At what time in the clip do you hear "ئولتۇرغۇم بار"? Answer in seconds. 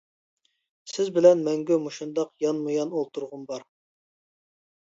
3.01-3.69